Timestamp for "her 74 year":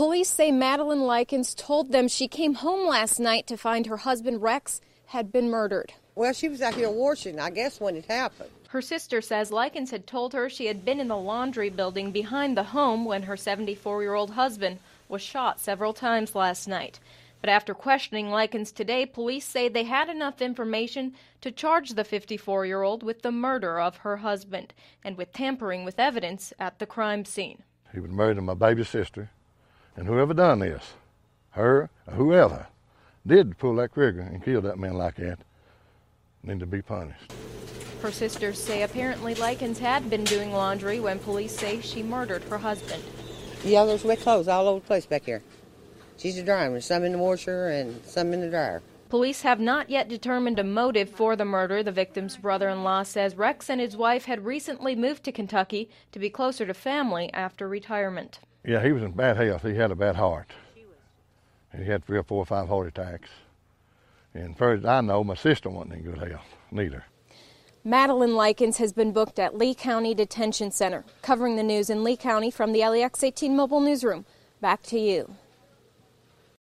13.24-14.14